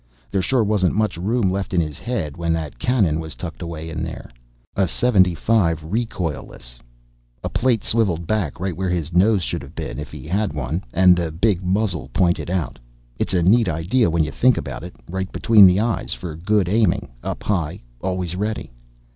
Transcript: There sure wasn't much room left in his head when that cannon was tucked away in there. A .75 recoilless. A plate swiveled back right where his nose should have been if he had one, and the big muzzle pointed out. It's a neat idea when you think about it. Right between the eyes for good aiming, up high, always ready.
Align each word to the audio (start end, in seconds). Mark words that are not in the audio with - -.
There 0.31 0.41
sure 0.41 0.63
wasn't 0.63 0.95
much 0.95 1.15
room 1.15 1.51
left 1.51 1.75
in 1.75 1.79
his 1.79 1.99
head 1.99 2.35
when 2.35 2.53
that 2.53 2.79
cannon 2.79 3.19
was 3.19 3.35
tucked 3.35 3.61
away 3.61 3.87
in 3.87 4.01
there. 4.01 4.31
A 4.75 4.85
.75 4.85 5.87
recoilless. 5.91 6.79
A 7.43 7.49
plate 7.49 7.83
swiveled 7.83 8.25
back 8.25 8.59
right 8.59 8.75
where 8.75 8.89
his 8.89 9.13
nose 9.13 9.43
should 9.43 9.61
have 9.61 9.75
been 9.75 9.99
if 9.99 10.11
he 10.11 10.25
had 10.25 10.53
one, 10.53 10.83
and 10.91 11.15
the 11.15 11.31
big 11.31 11.63
muzzle 11.63 12.09
pointed 12.13 12.49
out. 12.49 12.79
It's 13.19 13.35
a 13.35 13.43
neat 13.43 13.69
idea 13.69 14.09
when 14.09 14.23
you 14.23 14.31
think 14.31 14.57
about 14.57 14.83
it. 14.83 14.95
Right 15.07 15.31
between 15.31 15.67
the 15.67 15.79
eyes 15.79 16.15
for 16.15 16.35
good 16.35 16.67
aiming, 16.67 17.09
up 17.23 17.43
high, 17.43 17.83
always 18.01 18.35
ready. 18.35 18.71